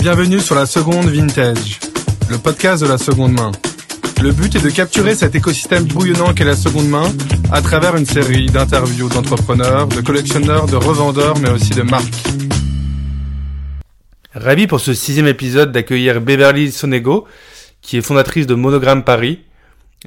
[0.00, 1.78] Bienvenue sur la seconde vintage,
[2.30, 3.52] le podcast de la seconde main.
[4.22, 7.12] Le but est de capturer cet écosystème bouillonnant qu'est la seconde main
[7.52, 12.28] à travers une série d'interviews d'entrepreneurs, de collectionneurs, de revendeurs, mais aussi de marques.
[14.32, 17.26] Ravi pour ce sixième épisode d'accueillir Beverly Sonego,
[17.82, 19.40] qui est fondatrice de Monogramme Paris,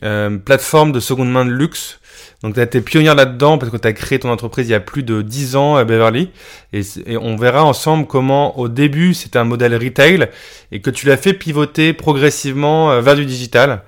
[0.03, 1.99] euh, plateforme de seconde main de luxe
[2.43, 4.75] donc tu as été pionnière là-dedans parce que tu as créé ton entreprise il y
[4.75, 6.29] a plus de 10 ans à Beverly.
[6.73, 6.83] Et,
[7.15, 10.27] on verra ensemble comment au début c'était un modèle retail
[10.71, 13.83] et que tu l'as fait pivoter progressivement euh, vers du digital.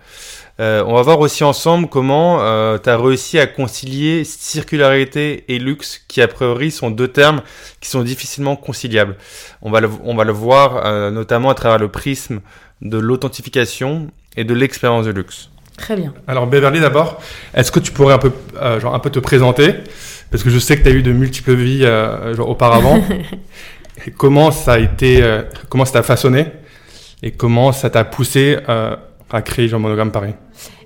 [0.62, 5.60] Euh, on va voir aussi ensemble comment euh, tu as réussi à concilier circularité et
[5.60, 7.42] luxe, qui a priori sont deux termes
[7.82, 9.18] qui sont difficilement conciliables.
[9.62, 12.40] On va le, on va le voir euh, notamment à travers le prisme
[12.82, 15.50] de l'authentification et de l'expérience de luxe.
[15.78, 16.14] Très bien.
[16.28, 17.22] Alors Beverly d'abord,
[17.54, 19.74] est-ce que tu pourrais un peu, euh, genre un peu te présenter?
[20.32, 23.02] Parce que je sais que tu as eu de multiples vies euh, genre, auparavant.
[24.08, 26.48] et comment ça a été, euh, comment ça t'a façonné?
[27.24, 30.34] Et comment ça t'a poussé à créer Jean Monogramme Paris?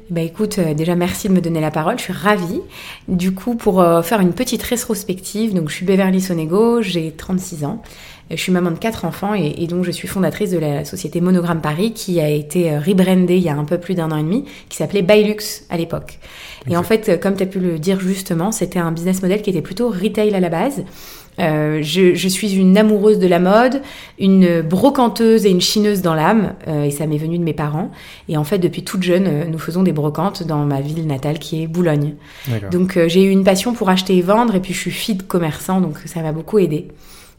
[0.09, 2.61] Bah écoute, déjà merci de me donner la parole, je suis ravie.
[3.07, 7.83] Du coup, pour faire une petite rétrospective, donc je suis Beverly Sonego, j'ai 36 ans.
[8.29, 11.61] Je suis maman de quatre enfants et, donc je suis fondatrice de la société Monogramme
[11.61, 14.23] Paris qui a été euh, rebrandée il y a un peu plus d'un an et
[14.23, 16.19] demi, qui s'appelait Bylux à l'époque.
[16.69, 19.41] Et en fait, euh, comme tu as pu le dire justement, c'était un business model
[19.41, 20.83] qui était plutôt retail à la base.
[21.39, 23.81] Euh, je, je, suis une amoureuse de la mode,
[24.19, 27.91] une brocanteuse et une chineuse dans l'âme, euh, et ça m'est venu de mes parents.
[28.27, 31.39] Et en fait, depuis toute jeune, euh, nous faisons des brocantes dans ma ville natale
[31.39, 32.15] qui est Boulogne.
[32.71, 35.23] Donc j'ai eu une passion pour acheter et vendre, et puis je suis fille de
[35.23, 36.87] commerçant, donc ça m'a beaucoup aidée.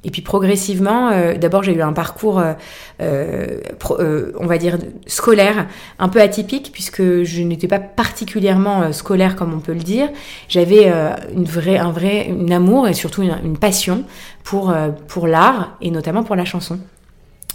[0.03, 2.55] Et puis progressivement, euh, d'abord j'ai eu un parcours, euh,
[3.01, 5.67] euh, on va dire, scolaire
[5.99, 10.09] un peu atypique puisque je n'étais pas particulièrement scolaire comme on peut le dire.
[10.49, 10.91] J'avais
[11.35, 14.05] une vraie, un vrai, une amour et surtout une, passion
[14.43, 14.75] pour,
[15.07, 16.79] pour l'art et notamment pour la chanson.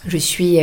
[0.08, 0.60] Je suis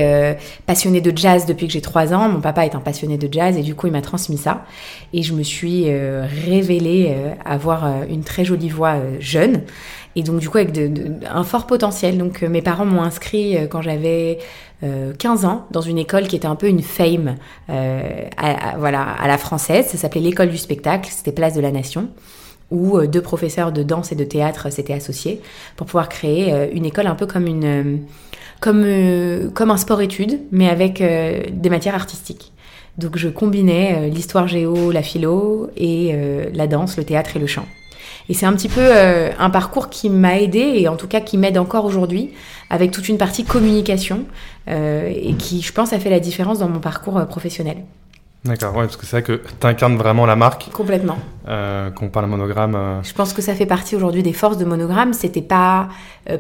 [0.67, 2.29] passionnée de jazz depuis que j'ai trois ans.
[2.29, 4.65] Mon papa est un passionné de jazz et du coup il m'a transmis ça.
[5.13, 9.63] Et je me suis révélée avoir une très jolie voix jeune.
[10.15, 10.79] Et donc, du coup, avec
[11.31, 12.19] un fort potentiel.
[12.19, 14.39] Donc, euh, mes parents m'ont inscrit euh, quand j'avais
[14.81, 17.37] 15 euh, ans dans une école qui était un peu une fame,
[17.69, 19.87] à, voilà, à la française.
[19.87, 21.09] Ça s'appelait l'école du spectacle.
[21.11, 22.09] C'était Place de la Nation
[22.71, 25.43] où deux professeurs de danse et de théâtre s'étaient associés
[25.77, 28.01] pour pouvoir créer une école un peu comme une
[28.61, 28.87] comme
[29.53, 32.55] comme un sport-études mais avec des matières artistiques.
[32.97, 36.17] Donc je combinais l'histoire géo, la philo et
[36.55, 37.67] la danse, le théâtre et le chant.
[38.29, 41.21] Et c'est un petit peu euh, un parcours qui m'a aidé et en tout cas
[41.21, 42.31] qui m'aide encore aujourd'hui
[42.71, 44.25] avec toute une partie communication
[44.69, 47.79] euh, et qui, je pense, a fait la différence dans mon parcours euh, professionnel.
[48.45, 50.69] D'accord, ouais, parce que c'est vrai que tu incarnes vraiment la marque.
[50.73, 51.19] Complètement.
[51.49, 53.01] Euh, qu'on parle monogramme.
[53.03, 55.13] Je pense que ça fait partie aujourd'hui des forces de monogramme.
[55.13, 55.89] C'était pas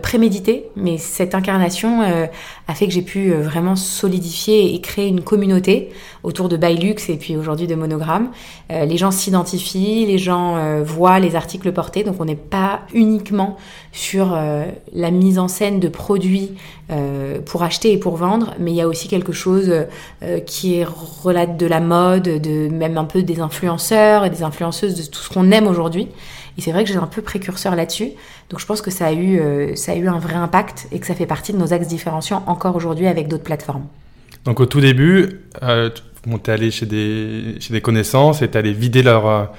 [0.00, 5.90] prémédité, mais cette incarnation a fait que j'ai pu vraiment solidifier et créer une communauté
[6.22, 8.30] autour de Bylux et puis aujourd'hui de monogramme.
[8.70, 13.56] les gens s'identifient, les gens voient les articles portés, donc on n'est pas uniquement
[13.90, 14.38] sur
[14.92, 16.52] la mise en scène de produits
[17.44, 19.68] pour acheter et pour vendre, mais il y a aussi quelque chose
[20.46, 25.02] qui relate de la mode, de même un peu des influenceurs et des influenceuses de
[25.02, 26.08] tout ce qu'on aime aujourd'hui.
[26.58, 28.10] Et c'est vrai que j'ai un peu précurseur là-dessus.
[28.50, 30.98] Donc je pense que ça a, eu, euh, ça a eu un vrai impact et
[30.98, 33.86] que ça fait partie de nos axes différenciants encore aujourd'hui avec d'autres plateformes.
[34.44, 38.58] Donc au tout début, euh, tu es allé chez des, chez des connaissances et tu
[38.58, 39.52] allé vider leur,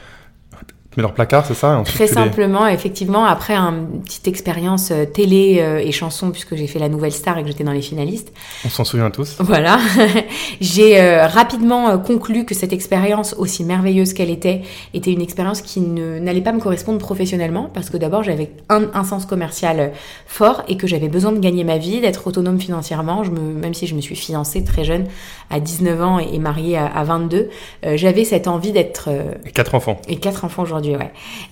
[0.95, 5.79] mais leur placard, c'est ça Très simplement, effectivement, après une petite expérience euh, télé euh,
[5.79, 8.31] et chanson, puisque j'ai fait la Nouvelle Star et que j'étais dans les finalistes.
[8.65, 9.37] On s'en souvient tous.
[9.39, 9.79] Voilà.
[10.61, 14.61] j'ai euh, rapidement conclu que cette expérience, aussi merveilleuse qu'elle était,
[14.93, 19.03] était une expérience qui n'allait pas me correspondre professionnellement, parce que d'abord, j'avais un, un,
[19.03, 19.91] sens commercial
[20.27, 23.23] fort et que j'avais besoin de gagner ma vie, d'être autonome financièrement.
[23.23, 25.05] Je me, même si je me suis fiancée très jeune,
[25.49, 27.49] à 19 ans, et, mariée à, à 22,
[27.95, 29.09] j'avais cette envie d'être...
[29.45, 29.99] et quatre enfants.
[30.07, 30.82] Et quatre enfants aujourd'hui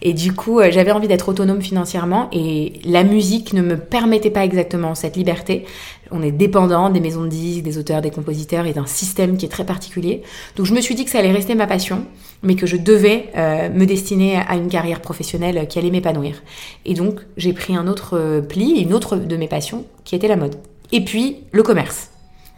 [0.02, 4.30] et du coup, euh, j'avais envie d'être autonome financièrement et la musique ne me permettait
[4.30, 5.66] pas exactement cette liberté.
[6.12, 9.46] On est dépendant des maisons de disques, des auteurs, des compositeurs et d'un système qui
[9.46, 10.24] est très particulier.
[10.56, 12.06] Donc je me suis dit que ça allait rester ma passion,
[12.44, 16.44] mais que je devais euh, me destiner à une carrière professionnelle qui allait m'épanouir.
[16.86, 20.28] Et donc j'ai pris un autre euh, pli, une autre de mes passions, qui était
[20.28, 20.56] la mode.
[20.92, 22.11] Et puis le commerce.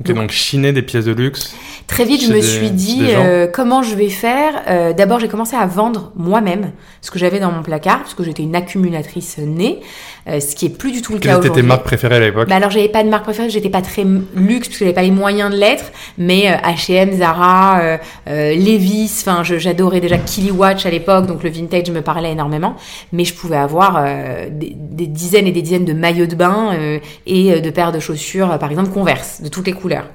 [0.09, 1.55] Ok, donc chiner des pièces de luxe.
[1.87, 4.53] Très vite, je me des- suis dit euh, comment je vais faire.
[4.69, 6.71] Euh, D'abord, j'ai commencé à vendre moi-même
[7.01, 9.81] ce que j'avais dans mon placard, parce que j'étais une accumulatrice née,
[10.29, 11.67] euh, ce qui est plus du tout le cas Quelles étaient tes aujourd'hui.
[11.67, 14.03] marques préférées à l'époque Bah alors j'avais pas de marque préférée, j'étais pas très
[14.35, 17.97] luxe parce que j'avais pas les moyens de l'être, mais H&M, Zara, euh,
[18.29, 22.75] euh, Levi's, enfin j'adorais déjà Kiliwatch à l'époque, donc le vintage me parlait énormément,
[23.11, 26.71] mais je pouvais avoir euh, des, des dizaines et des dizaines de maillots de bain
[26.73, 30.07] euh, et de paires de chaussures, par exemple Converse, de toutes les couleurs couleurs.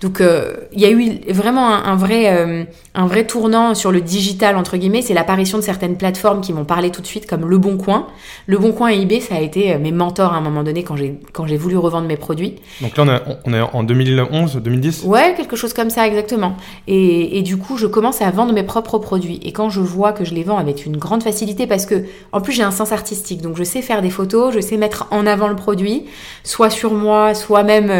[0.00, 3.92] Donc euh, il y a eu vraiment un, un vrai euh, un vrai tournant sur
[3.92, 7.26] le digital entre guillemets, c'est l'apparition de certaines plateformes qui m'ont parlé tout de suite
[7.26, 8.06] comme Le Bon Coin.
[8.46, 10.82] Le Bon Coin et eBay, ça a été euh, mes mentors à un moment donné
[10.82, 12.56] quand j'ai quand j'ai voulu revendre mes produits.
[12.80, 16.56] Donc là, on est, on est en 2011, 2010 Ouais, quelque chose comme ça, exactement.
[16.86, 19.40] Et, et du coup, je commence à vendre mes propres produits.
[19.42, 22.40] Et quand je vois que je les vends avec une grande facilité, parce que, en
[22.40, 23.42] plus, j'ai un sens artistique.
[23.42, 26.04] Donc, je sais faire des photos, je sais mettre en avant le produit,
[26.44, 27.90] soit sur moi, soit même,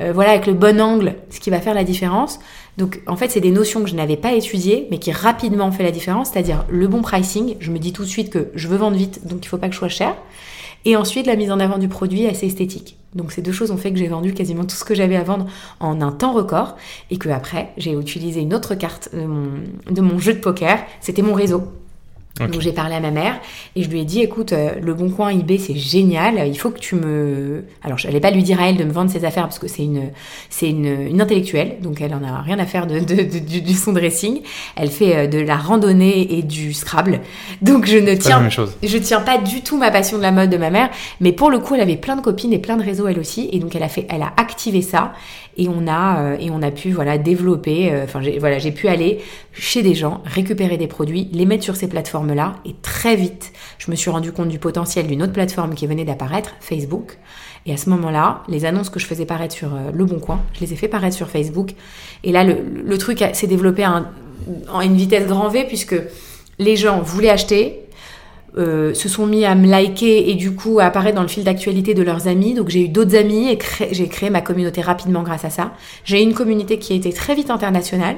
[0.00, 2.40] euh, voilà, avec le bon angle, ce qui faire la différence.
[2.78, 5.72] Donc, en fait, c'est des notions que je n'avais pas étudiées, mais qui rapidement ont
[5.72, 7.56] fait la différence, c'est-à-dire le bon pricing.
[7.60, 9.68] Je me dis tout de suite que je veux vendre vite, donc il faut pas
[9.68, 10.14] que je sois cher.
[10.84, 12.96] Et ensuite, la mise en avant du produit assez esthétique.
[13.14, 15.22] Donc ces deux choses ont fait que j'ai vendu quasiment tout ce que j'avais à
[15.22, 15.46] vendre
[15.80, 16.76] en un temps record
[17.10, 20.78] et que après j'ai utilisé une autre carte de mon jeu de poker.
[21.00, 21.62] C'était mon réseau.
[22.40, 23.40] Donc j'ai parlé à ma mère
[23.76, 26.46] et je lui ai dit écoute euh, le bon coin eBay c'est génial.
[26.48, 28.90] Il faut que tu me alors je n'allais pas lui dire à elle de me
[28.92, 30.10] vendre ses affaires parce que c'est une
[30.48, 31.76] c'est une, une intellectuelle.
[31.82, 34.40] Donc elle en a rien à faire de, de- de- du, du son dressing.
[34.76, 37.20] Elle fait euh, de la randonnée et du Scrabble.
[37.60, 38.38] Donc je ne tiens
[38.82, 40.88] je tiens pas du tout ma passion de la mode de ma mère,
[41.20, 43.50] mais pour le coup, elle avait plein de copines et plein de réseaux elle aussi,
[43.52, 45.12] et donc elle a fait, elle a activé ça,
[45.56, 47.92] et on a euh, et on a pu voilà développer.
[47.92, 49.20] euh, Enfin, voilà, j'ai pu aller
[49.52, 53.90] chez des gens, récupérer des produits, les mettre sur ces plateformes-là, et très vite, je
[53.90, 57.18] me suis rendu compte du potentiel d'une autre plateforme qui venait d'apparaître, Facebook.
[57.66, 60.40] Et à ce moment-là, les annonces que je faisais paraître sur euh, Le Bon Coin,
[60.54, 61.74] je les ai fait paraître sur Facebook.
[62.24, 64.10] Et là, le, le truc s'est développé à, un-
[64.74, 65.94] à une vitesse grand V puisque
[66.58, 67.81] les gens voulaient acheter,
[68.58, 71.42] euh, se sont mis à me liker et du coup à apparaître dans le fil
[71.42, 72.54] d'actualité de leurs amis.
[72.54, 73.58] Donc j'ai eu d'autres amis et
[73.92, 75.72] j'ai créé ma communauté rapidement grâce à ça.
[76.04, 78.16] J'ai une communauté qui a été très vite internationale.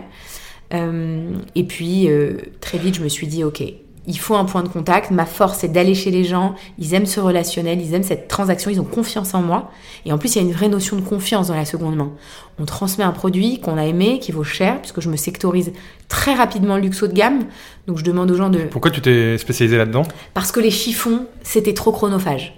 [0.73, 3.63] Euh, et puis euh, très vite je me suis dit ok,
[4.07, 5.11] il faut un point de contact.
[5.11, 6.55] Ma force c'est d'aller chez les gens.
[6.79, 9.71] Ils aiment ce relationnel, ils aiment cette transaction, ils ont confiance en moi.
[10.05, 12.13] Et en plus il y a une vraie notion de confiance dans la seconde main.
[12.59, 15.73] On transmet un produit qu'on a aimé, qui vaut cher, puisque je me sectorise
[16.09, 17.45] très rapidement luxe haut de gamme.
[17.87, 20.05] Donc je demande aux gens de Pourquoi tu t'es spécialisé là-dedans?
[20.35, 22.57] Parce que les chiffons, c'était trop chronophage.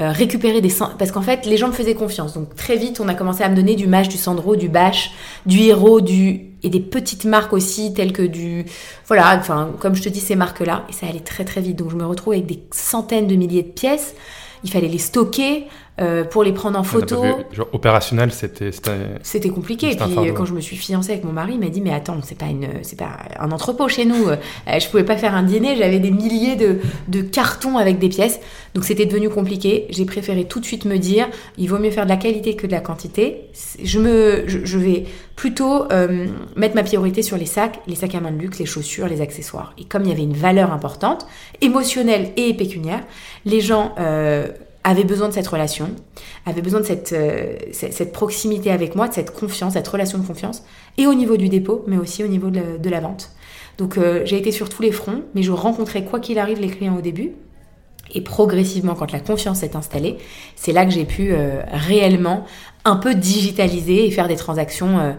[0.00, 0.72] Euh, récupérer des...
[0.96, 2.34] Parce qu'en fait, les gens me faisaient confiance.
[2.34, 5.10] Donc très vite, on a commencé à me donner du Mage, du Sandro, du Bash,
[5.44, 6.52] du Hero, du...
[6.62, 8.64] et des petites marques aussi, telles que du...
[9.08, 10.84] Voilà, enfin, comme je te dis, ces marques-là.
[10.88, 11.76] Et ça allait très très vite.
[11.76, 14.14] Donc je me retrouve avec des centaines de milliers de pièces.
[14.62, 15.66] Il fallait les stocker
[16.00, 17.20] euh, pour les prendre en On a photo.
[17.22, 18.70] pas vu, genre, opérationnel, c'était.
[19.22, 19.86] c'était- compliqué.
[19.92, 20.24] Et puis fardeau.
[20.30, 22.36] euh, quand je me suis fiancée avec mon mari, il m'a dit mais attends, c'est
[22.38, 24.28] pas une, c'est pas un entrepôt chez nous.
[24.28, 24.36] Euh,
[24.78, 25.76] je pouvais pas faire un dîner.
[25.76, 26.78] J'avais des milliers de,
[27.08, 28.40] de cartons avec des pièces,
[28.74, 29.86] donc c'était devenu compliqué.
[29.90, 32.66] J'ai préféré tout de suite me dire il vaut mieux faire de la qualité que
[32.66, 33.46] de la quantité.
[33.82, 35.04] Je me, je, je vais
[35.36, 38.66] plutôt euh, mettre ma priorité sur les sacs, les sacs à main de luxe, les
[38.66, 39.72] chaussures, les accessoires.
[39.78, 41.26] Et comme il y avait une valeur importante,
[41.60, 43.02] émotionnelle et pécuniaire,
[43.44, 44.48] les gens euh,
[44.84, 45.90] avaient besoin de cette relation,
[46.46, 50.26] avaient besoin de cette, euh, cette, proximité avec moi, de cette confiance, cette relation de
[50.26, 50.62] confiance,
[50.96, 53.32] et au niveau du dépôt, mais aussi au niveau de la, de la vente.
[53.78, 56.68] Donc euh, j'ai été sur tous les fronts, mais je rencontrais quoi qu'il arrive les
[56.68, 57.32] clients au début.
[58.14, 60.16] Et progressivement, quand la confiance s'est installée,
[60.56, 62.44] c'est là que j'ai pu euh, réellement
[62.84, 65.12] un peu digitaliser et faire des transactions euh,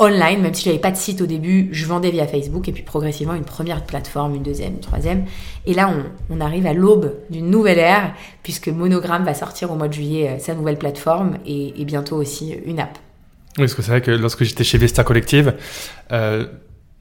[0.00, 2.82] online, même si j'avais pas de site au début, je vendais via Facebook et puis
[2.82, 5.24] progressivement une première plateforme, une deuxième, une troisième.
[5.66, 8.12] Et là, on, on arrive à l'aube d'une nouvelle ère
[8.42, 12.16] puisque Monogram va sortir au mois de juillet euh, sa nouvelle plateforme et, et bientôt
[12.16, 12.98] aussi une app.
[13.56, 15.54] Oui, parce que c'est vrai que lorsque j'étais chez Vesta Collective,
[16.10, 16.44] euh,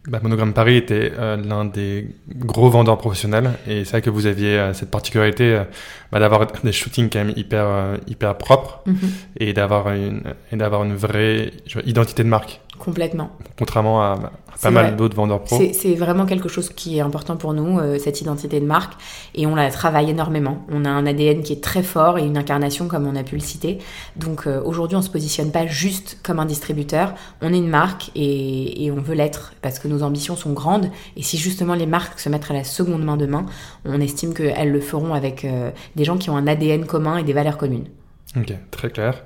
[0.07, 4.25] bah, Monogram Paris était euh, l'un des gros vendeurs professionnels et c'est vrai que vous
[4.25, 5.63] aviez euh, cette particularité euh,
[6.11, 8.97] bah, d'avoir des shootings quand même hyper euh, hyper propres Mhm.
[9.39, 10.21] et d'avoir une
[10.51, 11.51] et d'avoir une vraie
[11.85, 13.29] identité de marque Complètement.
[13.57, 15.61] contrairement à, pas mal d'autres vendeurs pro.
[15.73, 18.93] C'est vraiment quelque chose qui est important pour nous, euh, cette identité de marque,
[19.35, 20.65] et on la travaille énormément.
[20.69, 23.35] On a un ADN qui est très fort et une incarnation comme on a pu
[23.35, 23.79] le citer.
[24.15, 28.11] Donc euh, aujourd'hui, on se positionne pas juste comme un distributeur, on est une marque
[28.15, 30.89] et, et on veut l'être parce que nos ambitions sont grandes.
[31.15, 33.45] Et si justement les marques se mettent à la seconde main demain,
[33.85, 37.23] on estime qu'elles le feront avec euh, des gens qui ont un ADN commun et
[37.23, 37.87] des valeurs communes.
[38.35, 39.23] Ok, très clair.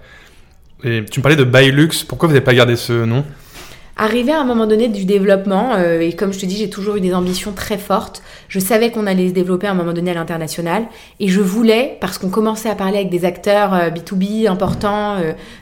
[0.84, 2.06] Et tu me parlais de Bailux.
[2.08, 3.24] Pourquoi vous n'avez pas gardé ce nom?
[4.00, 6.98] Arrivé à un moment donné du développement, euh, et comme je te dis, j'ai toujours
[6.98, 8.22] eu des ambitions très fortes.
[8.48, 10.86] Je savais qu'on allait se développer à un moment donné à l'international,
[11.20, 15.18] et je voulais, parce qu'on commençait à parler avec des acteurs B2B euh, importants,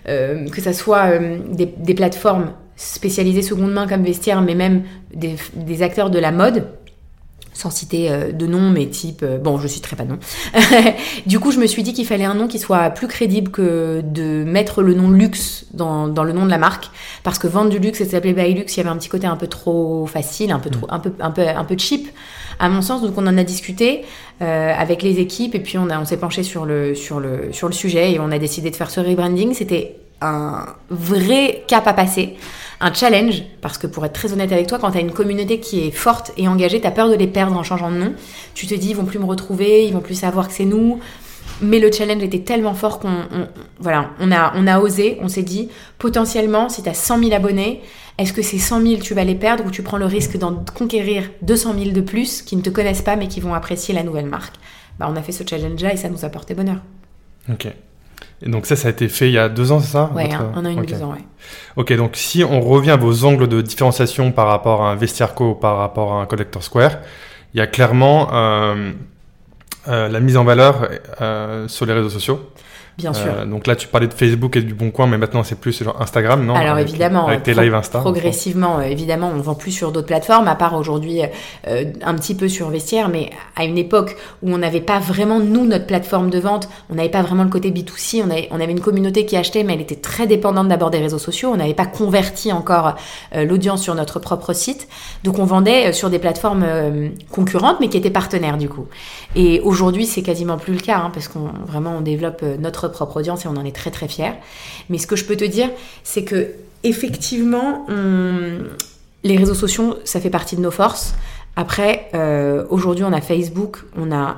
[0.10, 1.18] euh, que ce soit
[1.50, 6.66] des, des, plateformes spécialisées seconde main comme vestiaire, mais même des acteurs de la mode,
[7.56, 10.20] sans citer euh, de nom, mais type, euh, bon, je citerai pas de nom.
[11.26, 14.02] du coup, je me suis dit qu'il fallait un nom qui soit plus crédible que
[14.04, 16.90] de mettre le nom luxe dans, dans le nom de la marque,
[17.24, 19.26] parce que vendre du luxe et s'appeler by luxe, il y avait un petit côté
[19.26, 22.10] un peu trop facile, un peu trop, un peu, un peu, un peu cheap,
[22.60, 23.02] à mon sens.
[23.02, 24.04] Donc, on en a discuté
[24.42, 27.54] euh, avec les équipes et puis on a, on s'est penché sur le, sur le,
[27.54, 29.54] sur le sujet et on a décidé de faire ce rebranding.
[29.54, 29.96] C'était
[30.26, 32.36] un vrai cap à passer
[32.82, 35.60] un challenge, parce que pour être très honnête avec toi, quand tu as une communauté
[35.60, 38.14] qui est forte et engagée, tu as peur de les perdre en changeant de nom.
[38.54, 41.00] Tu te dis, ils vont plus me retrouver, ils vont plus savoir que c'est nous.
[41.62, 43.28] Mais le challenge était tellement fort qu'on
[43.80, 47.34] voilà, on a, on a osé, on s'est dit, potentiellement, si tu as 100 000
[47.34, 47.82] abonnés,
[48.18, 50.64] est-ce que ces 100 000, tu vas les perdre ou tu prends le risque d'en
[50.78, 54.04] conquérir 200 000 de plus qui ne te connaissent pas mais qui vont apprécier la
[54.04, 54.56] nouvelle marque?
[55.00, 56.82] Bah, On a fait ce challenge-là et ça nous a porté bonheur.
[57.50, 57.68] Ok.
[58.46, 60.32] Et donc ça, ça a été fait il y a deux ans, c'est ça Ouais,
[60.32, 61.24] un, an et deux ans, ouais.
[61.76, 65.56] Ok, donc si on revient à vos angles de différenciation par rapport à un Vestiarco,
[65.56, 67.00] par rapport à un Collector Square,
[67.54, 68.92] il y a clairement euh,
[69.88, 70.88] euh, la mise en valeur
[71.22, 72.52] euh, sur les réseaux sociaux.
[72.98, 73.28] Bien sûr.
[73.28, 75.84] Euh, donc là, tu parlais de Facebook et du Bon Coin, mais maintenant c'est plus
[75.84, 76.56] genre Instagram, non?
[76.56, 78.00] Alors évidemment, avec tes live Insta.
[78.00, 81.20] Progressivement, euh, évidemment, on vend plus sur d'autres plateformes, à part aujourd'hui
[81.68, 85.42] euh, un petit peu sur Vestiaire, mais à une époque où on n'avait pas vraiment
[85.42, 88.62] nous notre plateforme de vente, on n'avait pas vraiment le côté B2C, on avait, on
[88.62, 91.50] avait une communauté qui achetait, mais elle était très dépendante d'abord des réseaux sociaux.
[91.54, 92.96] On n'avait pas converti encore
[93.36, 94.88] l'audience sur notre propre site,
[95.24, 96.66] donc on vendait sur des plateformes
[97.30, 98.88] concurrentes, mais qui étaient partenaires du coup.
[99.36, 103.18] Et aujourd'hui, c'est quasiment plus le cas, hein, parce qu'on vraiment on développe notre propre
[103.18, 104.34] audience et on en est très très fiers.
[104.90, 105.70] Mais ce que je peux te dire,
[106.04, 106.52] c'est que
[106.84, 107.86] effectivement,
[109.24, 111.16] les réseaux sociaux, ça fait partie de nos forces.
[111.56, 114.38] Après, euh, aujourd'hui, on a Facebook, on a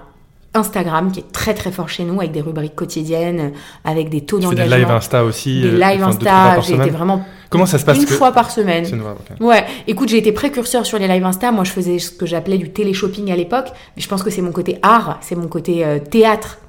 [0.54, 3.52] Instagram qui est très très fort chez nous avec des rubriques quotidiennes,
[3.84, 4.76] avec des taux d'engagement.
[4.76, 5.62] Des live Insta aussi.
[5.62, 8.86] Des euh, live Insta, j'ai été vraiment Comment ça se passe Une fois par semaine.
[9.40, 9.66] Ouais.
[9.88, 11.52] Écoute, j'ai été précurseur sur les live Insta.
[11.52, 13.68] Moi, je faisais ce que j'appelais du télé-shopping à l'époque.
[13.96, 16.60] Mais je pense que c'est mon côté art, c'est mon côté euh, théâtre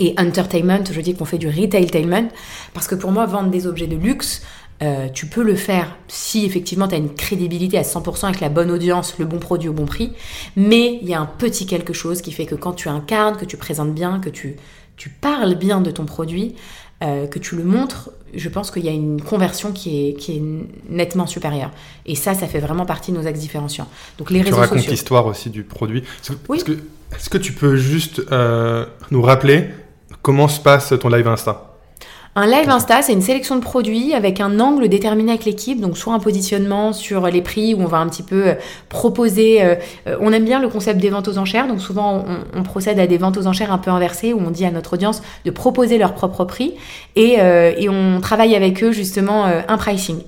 [0.00, 2.28] et entertainment, je dis qu'on fait du retailtainment,
[2.74, 4.42] parce que pour moi, vendre des objets de luxe,
[4.82, 8.48] euh, tu peux le faire si effectivement tu as une crédibilité à 100% avec la
[8.48, 10.12] bonne audience, le bon produit au bon prix,
[10.56, 13.44] mais il y a un petit quelque chose qui fait que quand tu incarnes, que
[13.44, 14.56] tu présentes bien, que tu,
[14.96, 16.54] tu parles bien de ton produit,
[17.02, 20.38] euh, que tu le montres, je pense qu'il y a une conversion qui est, qui
[20.38, 20.42] est
[20.88, 21.72] nettement supérieure.
[22.06, 23.88] Et ça, ça fait vraiment partie de nos axes différenciants.
[24.16, 26.04] Donc les tu racontes l'histoire aussi du produit.
[26.54, 29.68] Est-ce que, est que, tu peux juste euh, nous rappeler
[30.22, 31.70] Comment se passe ton live Insta?
[32.36, 35.98] Un live Insta, c'est une sélection de produits avec un angle déterminé avec l'équipe, donc
[35.98, 38.54] soit un positionnement sur les prix où on va un petit peu euh,
[38.88, 39.62] proposer.
[39.62, 39.74] Euh,
[40.06, 42.24] euh, on aime bien le concept des ventes aux enchères, donc souvent
[42.54, 44.92] on, procède à des ventes aux enchères un peu inversées où on dit à notre
[44.92, 46.74] audience de proposer leur propre prix
[47.16, 50.20] et, et on travaille avec eux justement un pricing.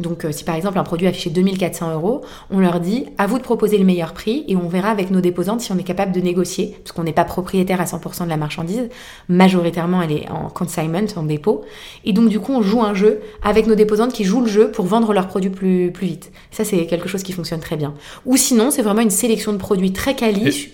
[0.00, 3.38] Donc euh, si par exemple un produit affiché 2400 euros, on leur dit à vous
[3.38, 6.12] de proposer le meilleur prix et on verra avec nos déposantes si on est capable
[6.12, 8.88] de négocier, parce qu'on n'est pas propriétaire à 100% de la marchandise,
[9.28, 11.62] majoritairement elle est en consignment, en dépôt,
[12.04, 14.70] et donc du coup on joue un jeu avec nos déposantes qui jouent le jeu
[14.70, 16.32] pour vendre leurs produits plus, plus vite.
[16.50, 17.94] Ça c'est quelque chose qui fonctionne très bien.
[18.24, 20.70] Ou sinon c'est vraiment une sélection de produits très quali.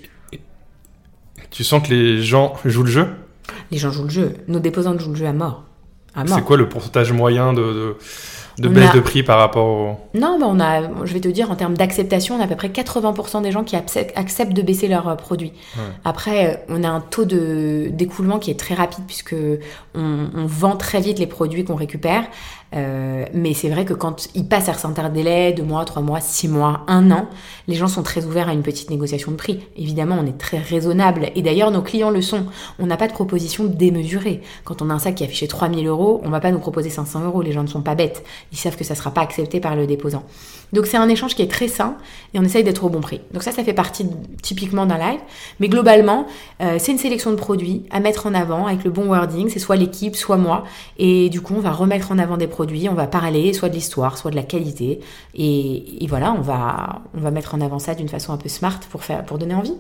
[1.50, 3.06] tu sens que les gens jouent le jeu?
[3.72, 5.64] Les gens jouent le jeu, nos déposantes jouent le jeu à mort.
[6.26, 7.96] C'est quoi le pourcentage moyen de de
[8.58, 9.96] baisse de prix par rapport au...
[10.14, 12.56] Non, bah on a, je vais te dire, en termes d'acceptation, on a à peu
[12.56, 15.52] près 80% des gens qui acceptent de baisser leurs euh, produits.
[16.04, 19.34] Après, euh, on a un taux de d'écoulement qui est très rapide puisque
[19.94, 22.24] on, on vend très vite les produits qu'on récupère.
[22.74, 26.02] Euh, mais c'est vrai que quand ils passent à un certain délai, deux mois, trois
[26.02, 27.28] mois, six mois, un an,
[27.68, 29.60] les gens sont très ouverts à une petite négociation de prix.
[29.76, 31.30] Évidemment, on est très raisonnable.
[31.34, 32.46] Et d'ailleurs, nos clients le sont.
[32.78, 34.42] On n'a pas de proposition démesurée.
[34.64, 36.90] Quand on a un sac qui est affiché 3000 euros, on va pas nous proposer
[36.90, 37.42] 500 euros.
[37.42, 38.24] Les gens ne sont pas bêtes.
[38.52, 40.24] Ils savent que ça sera pas accepté par le déposant.
[40.72, 41.96] Donc c'est un échange qui est très sain
[42.34, 43.20] et on essaye d'être au bon prix.
[43.32, 44.06] Donc ça, ça fait partie
[44.42, 45.20] typiquement d'un live.
[45.60, 46.26] Mais globalement,
[46.60, 49.48] euh, c'est une sélection de produits à mettre en avant avec le bon wording.
[49.48, 50.64] C'est soit l'équipe, soit moi.
[50.98, 53.74] Et du coup, on va remettre en avant des produits, on va parler soit de
[53.74, 55.00] l'histoire, soit de la qualité.
[55.34, 58.80] Et, voilà, on va, on va mettre en avant ça d'une façon un peu smart
[58.90, 59.74] pour, faire, pour donner envie.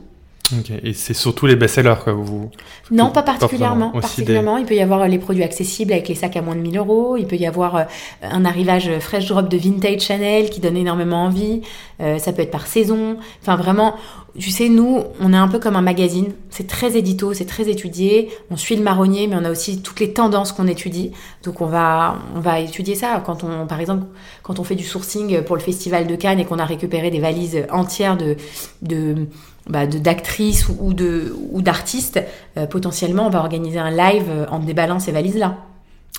[0.52, 2.50] Ok, et c'est surtout les best-sellers que vous...
[2.90, 3.90] Non, pas particulièrement.
[3.90, 4.58] particulièrement.
[4.58, 7.16] Il peut y avoir les produits accessibles avec les sacs à moins de 1000 euros.
[7.16, 7.82] Il peut y avoir euh,
[8.22, 11.62] un arrivage fresh drop de vintage Chanel qui donne énormément envie.
[12.00, 13.16] Euh, ça peut être par saison.
[13.42, 13.96] Enfin, vraiment,
[14.38, 16.32] tu sais, nous, on est un peu comme un magazine.
[16.50, 18.30] C'est très édito, c'est très étudié.
[18.50, 21.10] On suit le marronnier, mais on a aussi toutes les tendances qu'on étudie.
[21.42, 23.20] Donc, on va, on va étudier ça.
[23.26, 24.06] Quand on, par exemple,
[24.42, 27.20] quand on fait du sourcing pour le festival de Cannes et qu'on a récupéré des
[27.20, 28.36] valises entières de,
[28.82, 29.26] de
[29.68, 32.20] bah, d'actrices ou, de ou d'artistes,
[32.56, 35.56] euh, potentiellement on va organiser un live euh, en déballant ces valises là.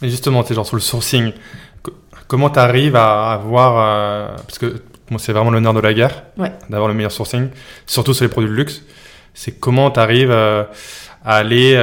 [0.01, 1.32] Et justement, tu genre sur le sourcing,
[2.27, 4.82] comment tu arrives à avoir euh, parce que
[5.18, 6.25] c'est vraiment l'honneur de la guerre
[6.70, 7.48] d'avoir le meilleur sourcing,
[7.86, 8.84] surtout sur les produits de luxe.
[9.39, 10.67] C'est comment tu arrives à
[11.24, 11.74] aller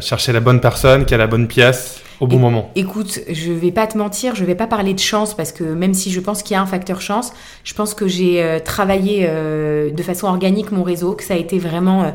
[0.00, 2.70] chercher la bonne personne qui a la bonne pièce au bon moment.
[2.74, 5.94] Écoute, je vais pas te mentir, je vais pas parler de chance parce que même
[5.94, 7.32] si je pense qu'il y a un facteur chance,
[7.64, 11.36] je pense que j'ai euh, travaillé euh, de façon organique mon réseau, que ça a
[11.36, 12.12] été vraiment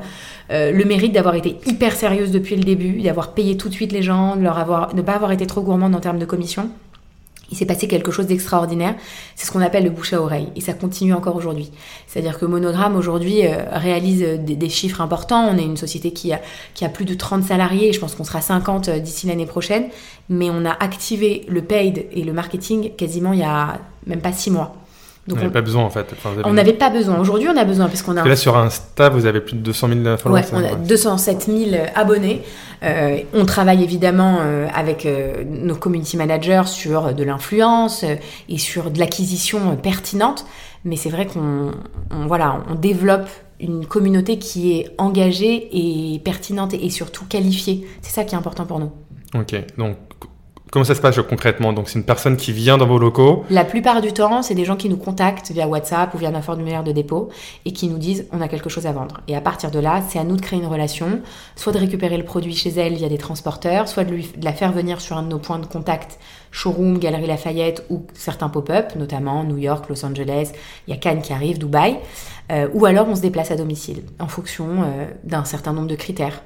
[0.52, 3.92] euh, le mérite d'avoir été hyper sérieuse depuis le début, d'avoir payé tout de suite
[3.92, 6.70] les gens, de leur avoir, ne pas avoir été trop gourmande en termes de commission
[7.52, 8.96] il s'est passé quelque chose d'extraordinaire.
[9.36, 10.48] C'est ce qu'on appelle le bouche à oreille.
[10.56, 11.72] Et ça continue encore aujourd'hui.
[12.08, 15.48] C'est-à-dire que Monogramme aujourd'hui euh, réalise euh, des, chiffres importants.
[15.50, 17.94] On est une société qui a, plus de 30 salariés.
[17.94, 19.86] Je pense qu'on sera 50 euh, d'ici l'année prochaine.
[20.30, 24.32] Mais on a activé le paid et le marketing quasiment il y a même pas
[24.32, 24.76] 6 mois.
[25.28, 26.14] Donc on n'avait pas besoin en fait.
[26.44, 27.18] on n'avait pas besoin.
[27.18, 28.28] Aujourd'hui, on a besoin parce qu'on a.
[28.28, 30.42] là, sur Insta, vous avez plus de 200 000 followers.
[30.42, 32.42] Ouais, on a 207 000 abonnés.
[32.84, 38.04] Euh, on travaille évidemment euh, avec euh, nos community managers sur de l'influence
[38.50, 40.46] et sur de l'acquisition pertinente.
[40.84, 41.72] Mais c'est vrai qu'on
[42.28, 43.30] voilà, on développe
[43.62, 47.88] une communauté qui est engagée et pertinente et surtout qualifiée.
[48.02, 48.92] C'est ça qui est important pour nous.
[49.34, 49.96] Ok, donc
[50.74, 53.64] Comment ça se passe concrètement Donc c'est une personne qui vient dans vos locaux La
[53.64, 56.84] plupart du temps, c'est des gens qui nous contactent via WhatsApp ou via un formulaire
[56.84, 57.30] de dépôt
[57.66, 59.22] et qui nous disent on a quelque chose à vendre.
[59.28, 61.22] Et à partir de là, c'est à nous de créer une relation,
[61.56, 64.52] soit de récupérer le produit chez elle via des transporteurs, soit de, lui, de la
[64.52, 66.18] faire venir sur un de nos points de contact,
[66.50, 70.54] showroom, Galerie Lafayette ou certains pop-up, notamment New York, Los Angeles,
[70.88, 72.00] il y a Cannes qui arrive, Dubaï,
[72.52, 75.96] euh, ou alors on se déplace à domicile en fonction euh, d'un certain nombre de
[75.96, 76.42] critères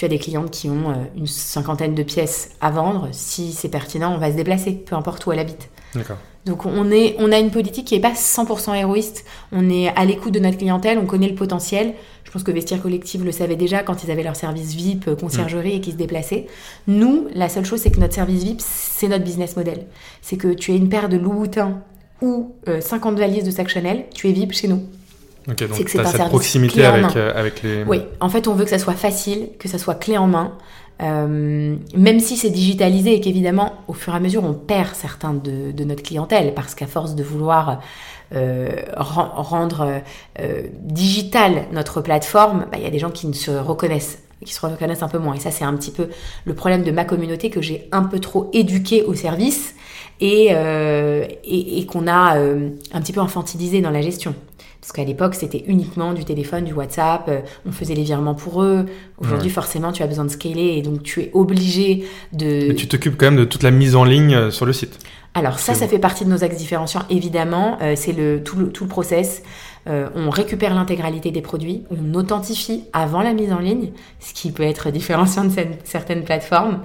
[0.00, 3.10] tu as des clientes qui ont euh, une cinquantaine de pièces à vendre.
[3.12, 5.68] Si c'est pertinent, on va se déplacer, peu importe où elle habite.
[5.94, 6.16] D'accord.
[6.46, 9.26] Donc on, est, on a une politique qui n'est pas 100% héroïste.
[9.52, 11.92] On est à l'écoute de notre clientèle, on connaît le potentiel.
[12.24, 15.16] Je pense que Vestiaire Collective le savait déjà quand ils avaient leur service VIP, euh,
[15.16, 16.46] conciergerie et qu'ils se déplaçaient.
[16.86, 19.84] Nous, la seule chose, c'est que notre service VIP, c'est notre business model.
[20.22, 21.82] C'est que tu aies une paire de Louboutin
[22.22, 24.82] ou 50 euh, valises de sac Chanel, tu es VIP chez nous.
[25.50, 27.84] Ok, donc c'est cette proximité avec, euh, avec, les...
[27.84, 30.52] Oui, en fait, on veut que ça soit facile, que ça soit clé en main.
[31.02, 35.32] Euh, même si c'est digitalisé et qu'évidemment, au fur et à mesure, on perd certains
[35.32, 37.80] de, de notre clientèle, parce qu'à force de vouloir
[38.34, 40.02] euh, rendre
[40.38, 44.54] euh, digital notre plateforme, bah, il y a des gens qui ne se reconnaissent qui
[44.54, 45.34] se reconnaissent un peu moins.
[45.34, 46.08] Et ça, c'est un petit peu
[46.46, 49.74] le problème de ma communauté que j'ai un peu trop éduqué au service
[50.20, 54.34] et, euh, et, et qu'on a euh, un petit peu infantilisé dans la gestion.
[54.80, 58.62] Parce qu'à l'époque, c'était uniquement du téléphone, du WhatsApp, euh, on faisait les virements pour
[58.62, 58.86] eux.
[59.18, 62.68] Aujourd'hui, forcément, tu as besoin de scaler et donc tu es obligé de...
[62.68, 64.98] Mais tu t'occupes quand même de toute la mise en ligne euh, sur le site.
[65.34, 67.76] Alors ça, ça fait partie de nos axes différenciants, évidemment.
[67.82, 69.42] Euh, c'est le tout, le tout le process.
[69.86, 74.62] on récupère l'intégralité des produits, on authentifie avant la mise en ligne, ce qui peut
[74.62, 75.52] être différenciant de
[75.84, 76.80] certaines plateformes.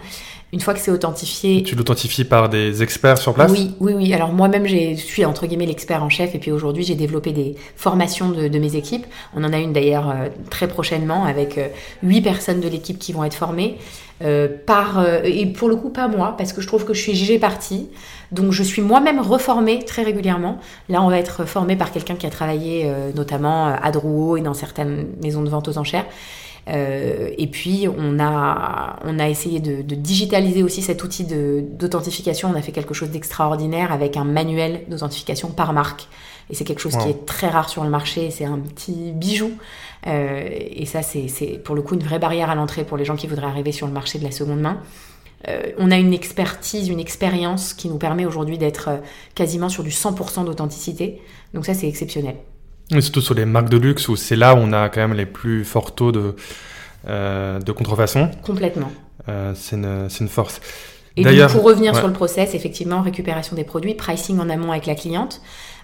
[0.55, 1.63] Une fois que c'est authentifié.
[1.63, 3.51] Tu l'authentifies par des experts sur place?
[3.51, 4.13] Oui, oui, oui.
[4.13, 7.57] Alors moi-même, je suis entre guillemets l'expert en chef et puis aujourd'hui, j'ai développé des
[7.75, 9.05] formations de, mes équipes.
[9.35, 11.67] On en a une d'ailleurs euh, très prochainement avec euh,
[12.03, 13.77] huit personnes de l'équipe qui vont être formées.
[14.23, 17.15] Euh, par et pour le coup pas moi parce que je trouve que je suis
[17.15, 17.89] jugée partie
[18.31, 22.25] donc je suis moi-même reformée très régulièrement là on va être formé par quelqu'un qui
[22.25, 26.05] a travaillé notamment à Drouot et dans certaines maisons de vente aux enchères
[26.67, 32.49] et puis, on a, on a essayé de, digitaliser aussi cet outil d'authentification.
[32.49, 36.07] On a fait quelque chose d'extraordinaire avec un manuel d'authentification par marque.
[36.49, 38.29] Et c'est quelque chose qui est très rare sur le marché.
[38.29, 39.51] C'est un petit bijou.
[40.07, 43.15] Euh, et ça, c'est pour le coup une vraie barrière à l'entrée pour les gens
[43.15, 44.81] qui voudraient arriver sur le marché de la seconde main.
[45.47, 48.89] Euh, on a une expertise, une expérience qui nous permet aujourd'hui d'être
[49.33, 51.21] quasiment sur du 100% d'authenticité.
[51.53, 52.35] Donc ça, c'est exceptionnel.
[52.91, 55.13] Et surtout sur les marques de luxe où c'est là où on a quand même
[55.13, 56.35] les plus forts taux de,
[57.07, 58.29] euh, de contrefaçon.
[58.43, 58.91] Complètement.
[59.27, 60.61] Euh, c'est une, une, force.
[61.17, 64.85] Et donc, pour revenir sur le process, effectivement, récupération des produits, pricing en amont avec
[64.85, 65.41] la cliente,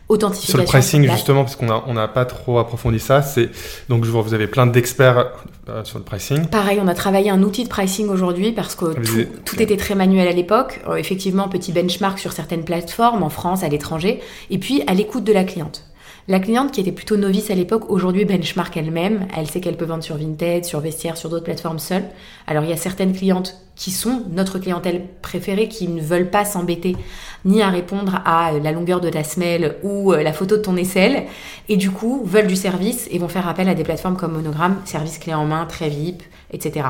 [0.10, 0.52] authentification.
[0.52, 3.50] Sur le pricing, justement, parce qu'on n'a on a pas trop approfondi ça, c'est
[3.90, 5.32] donc je vois vous avez plein d'experts
[5.70, 6.46] euh, sur le pricing.
[6.48, 9.96] Pareil, on a travaillé un outil de pricing aujourd'hui parce que tout, tout, était très
[9.96, 10.82] manuel à l'époque.
[10.98, 15.34] Effectivement, petit benchmark sur certaines plateformes en France, à l'étranger, et puis à l'écoute de
[15.34, 15.86] la cliente.
[16.28, 19.28] La cliente qui était plutôt novice à l'époque, aujourd'hui benchmark elle-même.
[19.36, 22.04] Elle sait qu'elle peut vendre sur Vinted, sur Vestiaire, sur d'autres plateformes seule.
[22.46, 26.46] Alors il y a certaines clientes qui sont notre clientèle préférée, qui ne veulent pas
[26.46, 26.96] s'embêter
[27.44, 30.78] ni à répondre à la longueur de ta semelle ou euh, la photo de ton
[30.78, 31.24] aisselle,
[31.70, 34.80] et du coup veulent du service et vont faire appel à des plateformes comme Monogram,
[34.86, 36.86] service clé en main, très VIP, etc.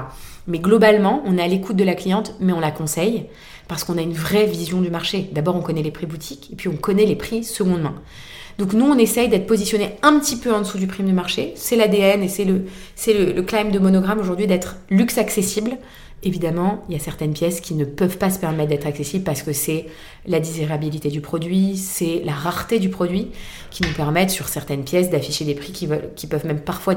[0.48, 3.28] Mais globalement, on est à l'écoute de la cliente, mais on la conseille
[3.70, 5.30] parce qu'on a une vraie vision du marché.
[5.32, 7.96] D'abord, on connaît les prix boutiques et puis on connaît les prix seconde main.
[8.58, 11.54] Donc nous, on essaye d'être positionné un petit peu en dessous du prix du marché.
[11.56, 15.78] C'est l'ADN et c'est le, c'est le, de Monogramme aujourd'hui d'être luxe accessible.
[16.24, 19.42] Évidemment, il y a certaines pièces qui ne peuvent pas se permettre d'être accessibles parce
[19.42, 19.88] que c'est
[20.28, 23.30] la désirabilité du produit, c'est la rareté du produit
[23.72, 26.96] qui nous permettent sur certaines pièces d'afficher des prix qui peuvent même parfois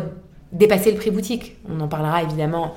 [0.53, 1.57] dépasser le prix boutique.
[1.69, 2.75] On en parlera évidemment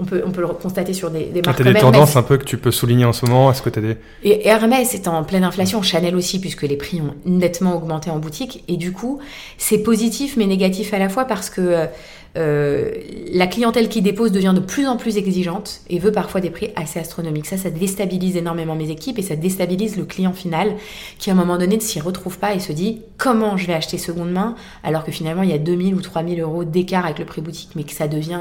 [0.00, 2.22] on peut, on peut le constater sur des, des marques Tu as des tendances un
[2.22, 3.96] peu que tu peux souligner en ce moment Est-ce que tu as des...
[4.22, 8.18] Et Hermès est en pleine inflation, Chanel aussi, puisque les prix ont nettement augmenté en
[8.18, 8.64] boutique.
[8.68, 9.18] Et du coup,
[9.56, 11.88] c'est positif mais négatif à la fois parce que
[12.36, 12.92] euh,
[13.32, 16.70] la clientèle qui dépose devient de plus en plus exigeante et veut parfois des prix
[16.76, 17.46] assez astronomiques.
[17.46, 20.74] Ça, ça déstabilise énormément mes équipes et ça déstabilise le client final
[21.18, 23.74] qui, à un moment donné, ne s'y retrouve pas et se dit comment je vais
[23.74, 27.18] acheter seconde main alors que finalement, il y a 2000 ou 3000 euros d'écart avec
[27.18, 28.40] le prix boutique, mais que ça devient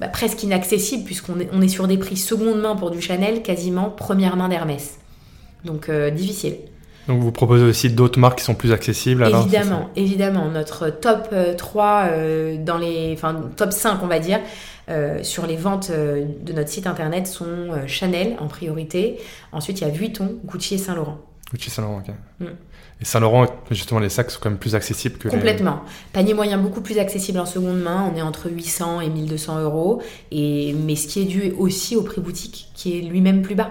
[0.00, 3.42] bah, presque inaccessible puisqu'on est, on est sur des prix seconde main pour du Chanel,
[3.42, 4.98] quasiment première main d'Hermès.
[5.64, 6.56] Donc euh, difficile.
[7.08, 10.48] Donc vous proposez aussi d'autres marques qui sont plus accessibles alors, Évidemment, évidemment.
[10.48, 13.12] Notre top 3 euh, dans les.
[13.14, 14.38] Enfin, top 5, on va dire,
[14.90, 19.18] euh, sur les ventes euh, de notre site internet sont euh, Chanel en priorité.
[19.52, 21.18] Ensuite, il y a Vuitton, Gucci et Saint-Laurent.
[21.52, 22.14] Gucci et Saint-Laurent, ok.
[22.40, 22.46] Mm.
[23.00, 25.82] Et Saint-Laurent, justement, les sacs sont quand même plus accessibles que Complètement.
[26.12, 28.10] Panier moyen beaucoup plus accessible en seconde main.
[28.12, 30.02] On est entre 800 et 1200 euros.
[30.30, 33.70] Et, mais ce qui est dû aussi au prix boutique, qui est lui-même plus bas.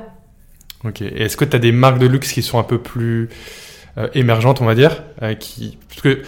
[0.83, 1.01] Ok.
[1.01, 3.29] Et est-ce que tu as des marques de luxe qui sont un peu plus
[3.99, 5.77] euh, émergentes, on va dire euh, qui...
[5.89, 6.21] Parce que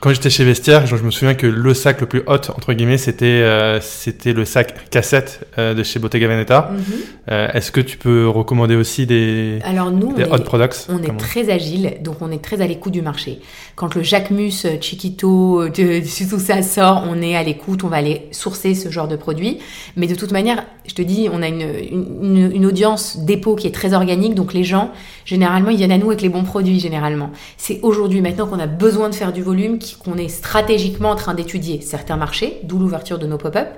[0.00, 2.96] quand j'étais chez Vestiaire, je me souviens que le sac le plus hot, entre guillemets,
[2.96, 6.70] c'était euh, c'était le sac cassette euh, de chez Bottega Veneta.
[6.72, 6.82] Mhm.
[7.32, 10.86] Euh, Est-ce que tu peux recommander aussi des, Alors nous, des on hot est, products?
[10.88, 13.40] on est très agile, donc on est très à l'écoute du marché.
[13.74, 18.76] Quand le Jacquemus, Chiquito, tout ça sort, on est à l'écoute, on va aller sourcer
[18.76, 19.58] ce genre de produits.
[19.96, 21.68] Mais de toute manière, je te dis, on a une,
[22.22, 24.92] une, une audience dépôt qui est très organique, donc les gens,
[25.24, 27.30] généralement, ils viennent à nous avec les bons produits, généralement.
[27.56, 29.42] C'est aujourd'hui, maintenant qu'on a besoin de faire du
[30.02, 33.68] qu'on est stratégiquement en train d'étudier certains marchés, d'où l'ouverture de nos pop-up.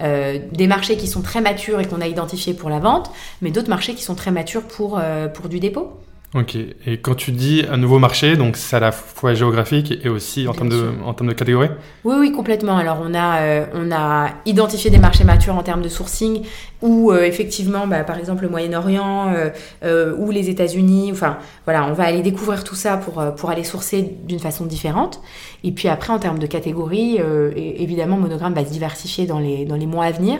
[0.00, 3.10] Euh, des marchés qui sont très matures et qu'on a identifiés pour la vente,
[3.42, 5.92] mais d'autres marchés qui sont très matures pour, euh, pour du dépôt.
[6.32, 6.54] Ok.
[6.54, 10.46] Et quand tu dis un nouveau marché, donc c'est à la fois géographique et aussi
[10.46, 11.70] en termes de en termes de catégorie?
[12.04, 12.76] Oui, oui, complètement.
[12.76, 16.42] Alors, on a, euh, on a identifié des marchés matures en termes de sourcing,
[16.82, 19.34] où euh, effectivement, bah, par exemple, le Moyen-Orient
[19.82, 21.08] euh, ou les États-Unis.
[21.10, 25.20] Enfin, voilà, on va aller découvrir tout ça pour, pour aller sourcer d'une façon différente.
[25.64, 27.18] Et puis après, en termes de catégories,
[27.56, 30.38] et- évidemment, Monogramme va se diversifier dans les, dans les mois à venir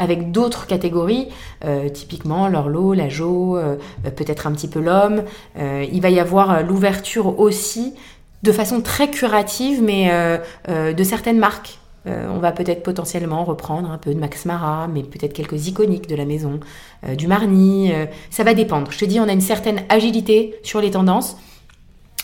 [0.00, 1.28] avec d'autres catégories,
[1.64, 5.22] euh, typiquement l'orlo, la jo, euh, euh, peut-être un petit peu l'homme.
[5.58, 7.94] Il va y avoir l'ouverture aussi
[8.42, 10.10] de façon très curative, mais
[10.68, 11.78] de certaines marques.
[12.06, 16.16] On va peut-être potentiellement reprendre un peu de Max Mara, mais peut-être quelques iconiques de
[16.16, 16.60] la maison,
[17.18, 17.92] du Marni.
[18.30, 18.90] ça va dépendre.
[18.90, 21.36] Je te dis, on a une certaine agilité sur les tendances.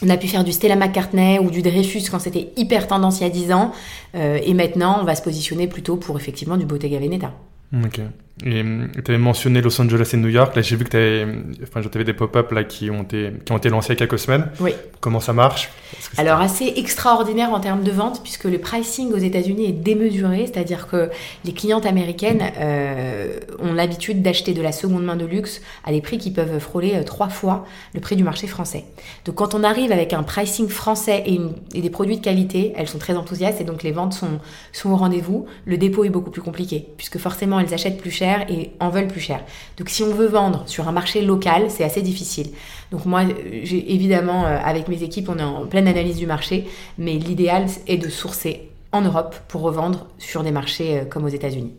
[0.03, 3.25] On a pu faire du Stella McCartney ou du Dreyfus quand c'était hyper tendance il
[3.25, 3.73] y a 10 ans.
[4.15, 7.33] Et maintenant, on va se positionner plutôt pour effectivement du Bottega Veneta.
[7.73, 8.26] Ok.
[8.45, 8.63] Et
[9.03, 10.55] tu avais mentionné Los Angeles et New York.
[10.55, 11.27] Là, j'ai vu que tu avais,
[11.63, 14.07] enfin, avais des pop-up là qui ont été qui ont été lancés il y a
[14.07, 14.51] quelques semaines.
[14.61, 14.73] Oui.
[15.01, 15.71] Comment ça marche?
[16.19, 20.87] Alors assez extraordinaire en termes de vente puisque le pricing aux États-Unis est démesuré, c'est-à-dire
[20.87, 21.09] que
[21.47, 26.03] les clientes américaines euh, ont l'habitude d'acheter de la seconde main de luxe à des
[26.03, 28.85] prix qui peuvent frôler euh, trois fois le prix du marché français.
[29.25, 32.75] Donc quand on arrive avec un pricing français et, une- et des produits de qualité,
[32.77, 34.41] elles sont très enthousiastes et donc les ventes sont,
[34.73, 35.47] sont au rendez-vous.
[35.65, 39.07] Le dépôt est beaucoup plus compliqué puisque forcément elles achètent plus cher et en veulent
[39.07, 39.41] plus cher.
[39.79, 42.49] Donc si on veut vendre sur un marché local, c'est assez difficile.
[42.91, 46.27] Donc moi, euh, j'ai évidemment, euh, avec mes équipes, on est en pleine analyse du
[46.27, 46.67] marché,
[46.99, 51.29] mais l'idéal est de sourcer en Europe pour revendre sur des marchés euh, comme aux
[51.29, 51.73] États-Unis.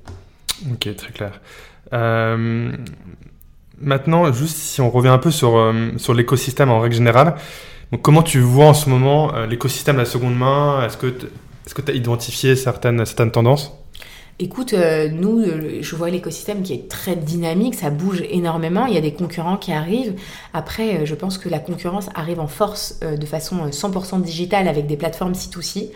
[0.72, 1.40] Ok, très clair.
[3.80, 7.36] Maintenant, juste si on revient un peu sur, sur l'écosystème en règle générale,
[8.02, 10.84] comment tu vois en ce moment l'écosystème de la seconde main?
[10.84, 13.77] Est-ce que tu as identifié certaines, certaines tendances?
[14.40, 15.44] Écoute, euh, nous,
[15.82, 19.58] je vois l'écosystème qui est très dynamique, ça bouge énormément, il y a des concurrents
[19.58, 20.14] qui arrivent.
[20.54, 24.22] Après, euh, je pense que la concurrence arrive en force euh, de façon euh, 100%
[24.22, 25.90] digitale avec des plateformes C2C.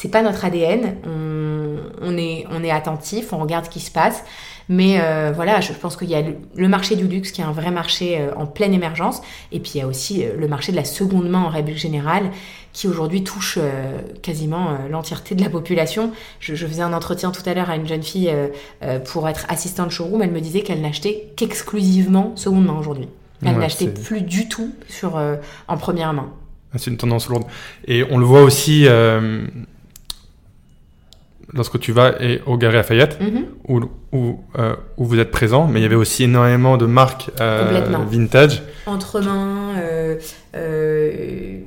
[0.00, 3.90] C'est pas notre ADN, on, on est, on est attentif, on regarde ce qui se
[3.90, 4.22] passe.
[4.68, 7.50] Mais euh, voilà, je pense qu'il y a le, marché du luxe qui est un
[7.50, 9.20] vrai marché euh, en pleine émergence.
[9.50, 11.74] Et puis il y a aussi euh, le marché de la seconde main en règle
[11.74, 12.30] générale
[12.72, 13.58] qui aujourd'hui touche
[14.22, 16.12] quasiment l'entièreté de la population.
[16.38, 18.32] Je, je faisais un entretien tout à l'heure à une jeune fille
[19.06, 20.22] pour être assistante showroom.
[20.22, 23.08] Elle me disait qu'elle n'achetait qu'exclusivement seconde main aujourd'hui.
[23.42, 25.20] Elle Ouais, n'achetait plus du tout sur,
[25.66, 26.30] en première main.
[26.76, 27.44] C'est une tendance lourde.
[27.86, 29.46] Et on le voit aussi euh,
[31.54, 33.44] lorsque tu vas et au Galeries Lafayette, Mhm.
[33.68, 33.80] où,
[34.12, 37.82] où, euh, où vous êtes présent, mais il y avait aussi énormément de marques euh,
[38.10, 39.74] vintage, Entre mains,
[40.54, 41.58] euh,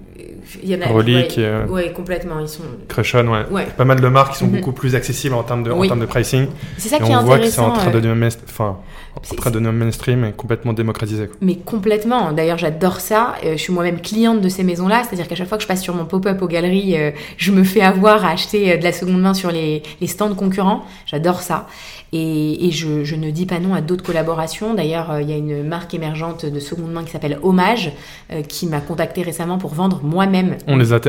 [0.63, 0.87] il y en a.
[0.87, 2.39] Relique, ouais, euh, ouais, complètement.
[2.39, 2.63] Ils sont.
[2.87, 3.45] Crushon, ouais.
[3.51, 3.67] Ouais.
[3.77, 4.57] Pas mal de marques qui sont Mhm.
[4.57, 5.87] beaucoup plus accessibles en termes de, en Oui.
[5.87, 6.47] termes de pricing.
[6.77, 7.69] C'est ça Et qui est on voit que c'est intéressant.
[7.69, 8.77] en train de euh, devenir, enfin,
[9.15, 11.27] en train de devenir mainstream et complètement démocratisé.
[11.27, 11.35] quoi.
[11.41, 12.31] Mais complètement.
[12.31, 13.35] D'ailleurs, j'adore ça.
[13.45, 15.03] Euh, je suis moi-même cliente de ces maisons-là.
[15.03, 16.95] C'est-à-dire qu'à chaque fois que je passe sur mon pop-up aux galeries,
[17.37, 20.85] je me fais avoir à acheter de la seconde main sur les, les stands concurrents.
[21.05, 21.67] J'adore ça.
[22.13, 24.73] Et, et je, je ne dis pas non à d'autres collaborations.
[24.73, 27.93] D'ailleurs, euh, il y a une marque émergente de seconde main qui s'appelle Hommage,
[28.31, 30.57] euh, qui m'a contacté récemment pour vendre moi-même.
[30.67, 30.99] On les a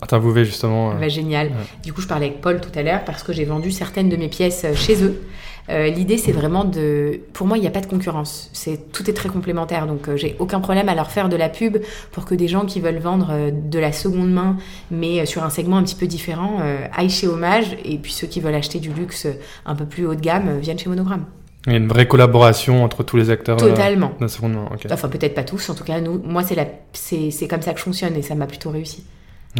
[0.00, 0.92] interviewés justement.
[0.92, 1.50] euh, Bah, génial.
[1.84, 4.16] Du coup, je parlais avec Paul tout à l'heure parce que j'ai vendu certaines de
[4.16, 5.20] mes pièces chez eux.
[5.68, 7.20] Euh, L'idée, c'est vraiment de.
[7.32, 8.50] Pour moi, il n'y a pas de concurrence.
[8.52, 9.86] C'est tout est très complémentaire.
[9.86, 11.78] Donc, euh, j'ai aucun problème à leur faire de la pub
[12.10, 14.56] pour que des gens qui veulent vendre euh, de la seconde main,
[14.90, 16.58] mais sur un segment un petit peu différent,
[16.94, 17.76] aillent chez Hommage.
[17.84, 19.26] Et puis ceux qui veulent acheter du luxe
[19.66, 21.24] un peu plus haut de gamme viennent chez Monogramme.
[21.66, 24.12] Il y a une vraie collaboration entre tous les acteurs Totalement.
[24.18, 24.68] de la seconde main.
[24.90, 25.70] Enfin, peut-être pas tous.
[25.70, 26.64] En tout cas, nous, moi, c'est la...
[26.64, 29.04] comme ça que je fonctionne et ça m'a plutôt réussi.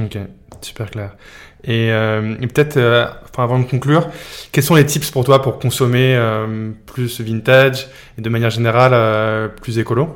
[0.00, 0.16] Ok,
[0.62, 1.16] super clair.
[1.64, 4.09] Et, euh, et peut-être, euh, enfin, avant de conclure,
[4.50, 8.92] quels sont les tips pour toi pour consommer euh, plus vintage et de manière générale
[8.94, 10.09] euh, plus écolo?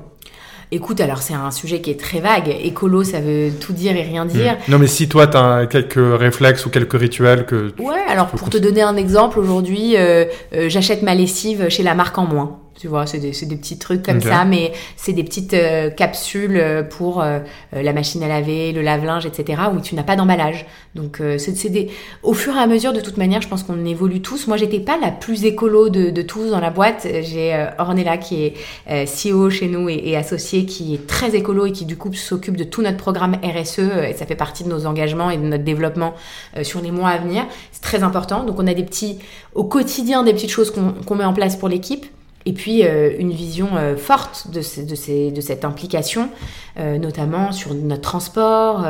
[0.72, 2.48] Écoute, alors c'est un sujet qui est très vague.
[2.48, 4.54] Écolo, ça veut tout dire et rien dire.
[4.66, 4.72] Hmm.
[4.72, 7.70] Non, mais si toi, tu as quelques réflexes ou quelques rituels que...
[7.70, 11.84] tu- Ouais, alors pour te donner un exemple, aujourd'hui, euh, euh, j'achète ma lessive chez
[11.84, 12.58] la marque en moins.
[12.78, 15.88] Tu vois, c'est des, c'est des petits trucs comme ça, mais c'est des petites euh,
[15.88, 17.38] capsules euh, pour euh,
[17.74, 20.66] euh, la machine à laver, le lave-linge, etc., où tu n'as pas d'emballage.
[20.94, 21.88] Donc, euh, c'est des...
[22.22, 24.46] au fur et à mesure, de toute manière, je pense qu'on évolue tous.
[24.46, 27.06] Moi, j'étais pas la plus écolo de, de tous dans la boîte.
[27.22, 28.54] J'ai euh, Ornella qui est
[28.90, 32.12] euh, CEO chez nous et, et associé, qui est très écolo et qui du coup
[32.12, 33.78] s'occupe de tout notre programme RSE.
[33.78, 36.12] Et ça fait partie de nos engagements et de notre développement
[36.56, 37.46] euh, sur les mois à venir.
[37.72, 38.44] C'est très important.
[38.44, 39.18] Donc, on a des petits,
[39.54, 42.04] au quotidien, des petites choses qu'on qu'on met en place pour l'équipe.
[42.48, 46.30] Et puis euh, une vision euh, forte de, cette implication,
[46.78, 48.86] euh, notamment sur notre transport,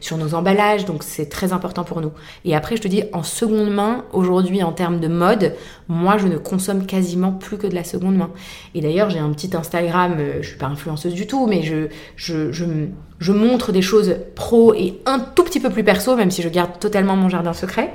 [0.00, 0.84] sur nos emballages.
[0.84, 2.12] Donc c'est très important pour nous.
[2.44, 5.54] Et après, je te dis, en seconde main, aujourd'hui, en termes de mode,
[5.88, 8.30] moi, je ne consomme quasiment plus que de la seconde main.
[8.74, 13.32] Et d'ailleurs, j'ai un petit Instagram, je suis pas influenceuse du tout, mais je, je
[13.32, 16.78] montre des choses pro et un tout petit peu plus perso, même si je garde
[16.78, 17.94] totalement mon jardin secret.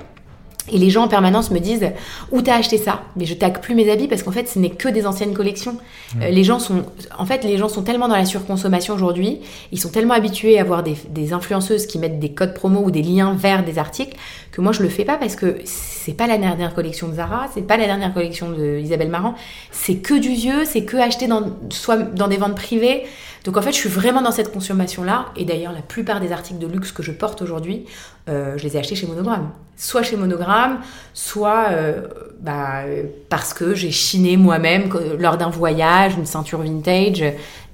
[0.71, 1.91] Et les gens en permanence me disent
[2.32, 3.04] où t'as acheté ça?
[3.15, 5.78] Mais je tague plus mes habits parce qu'en fait, ce n'est que des anciennes collections.
[6.21, 6.86] Euh, les gens sont,
[7.17, 10.63] en fait, les gens sont tellement dans la surconsommation aujourd'hui, ils sont tellement habitués à
[10.63, 14.15] voir des, des influenceuses qui mettent des codes promo ou des liens vers des articles
[14.56, 17.47] que moi je le fais pas parce que c'est pas la dernière collection de Zara,
[17.54, 19.36] c'est pas la dernière collection de Isabelle Marant,
[19.71, 23.04] c'est que du vieux, c'est que acheté dans soit dans des ventes privées.
[23.45, 25.27] Donc en fait, je suis vraiment dans cette consommation-là.
[25.38, 27.86] Et d'ailleurs, la plupart des articles de luxe que je porte aujourd'hui,
[28.27, 29.51] euh, je les ai achetés chez Monogramme.
[29.77, 30.79] Soit chez Monogramme,
[31.13, 32.08] soit euh,
[32.39, 32.81] bah,
[33.29, 37.23] parce que j'ai chiné moi-même lors d'un voyage, une ceinture vintage.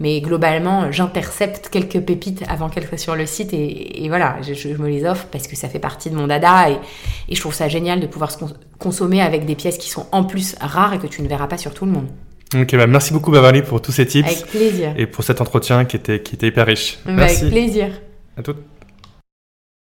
[0.01, 3.53] Mais globalement, j'intercepte quelques pépites avant qu'elles soient sur le site.
[3.53, 6.69] Et, voilà, je, me les offre parce que ça fait partie de mon dada.
[6.69, 6.79] Et,
[7.33, 10.25] je trouve ça génial de pouvoir se cons- consommer avec des pièces qui sont en
[10.25, 12.07] plus rares et que tu ne verras pas sur tout le monde.
[12.53, 14.93] Ok, bah merci beaucoup Beverly pour tous ces tips Avec plaisir.
[14.97, 16.99] et pour cet entretien qui était, qui était hyper riche.
[17.05, 17.41] Bah, Merci.
[17.43, 17.87] Avec plaisir.
[18.35, 18.57] À toutes.